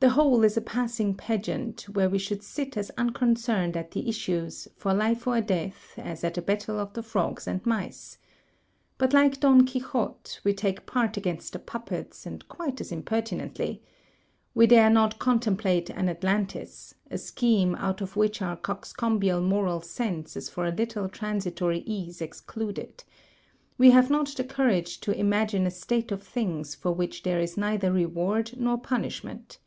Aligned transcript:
"The 0.00 0.10
whole 0.10 0.44
is 0.44 0.56
a 0.56 0.60
passing 0.60 1.14
pageant, 1.16 1.80
where 1.88 2.08
we 2.08 2.18
should 2.18 2.44
sit 2.44 2.76
as 2.76 2.92
unconcerned 2.96 3.76
at 3.76 3.90
the 3.90 4.08
issues, 4.08 4.68
for 4.76 4.94
life 4.94 5.26
or 5.26 5.40
death, 5.40 5.94
as 5.98 6.22
at 6.22 6.38
a 6.38 6.40
battle 6.40 6.78
of 6.78 6.92
the 6.92 7.02
frogs 7.02 7.48
and 7.48 7.66
mice. 7.66 8.16
But 8.96 9.12
like 9.12 9.40
Don 9.40 9.66
Quixote, 9.66 10.38
we 10.44 10.54
take 10.54 10.86
part 10.86 11.16
against 11.16 11.52
the 11.54 11.58
puppets, 11.58 12.26
and 12.26 12.46
quite 12.48 12.80
as 12.80 12.92
impertinently. 12.92 13.82
We 14.54 14.68
dare 14.68 14.88
not 14.88 15.18
contemplate 15.18 15.90
an 15.90 16.08
Atlantis, 16.08 16.94
a 17.10 17.18
scheme, 17.18 17.74
out 17.74 18.00
of 18.00 18.14
which 18.16 18.40
our 18.40 18.56
cox 18.56 18.92
combial 18.92 19.40
moral 19.40 19.80
sense 19.80 20.36
is 20.36 20.48
for 20.48 20.64
a 20.64 20.70
little 20.70 21.08
transitory 21.08 21.80
ease 21.80 22.22
excluded. 22.22 23.02
We 23.78 23.90
have 23.90 24.10
not 24.10 24.28
the 24.28 24.44
courage 24.44 25.00
to 25.00 25.10
imagine 25.18 25.66
a 25.66 25.72
state 25.72 26.12
of 26.12 26.22
things 26.22 26.76
for 26.76 26.92
which 26.92 27.24
there 27.24 27.40
is 27.40 27.56
neither 27.56 27.90
reward 27.92 28.52
nor 28.56 28.80
pimishment. 28.80 29.58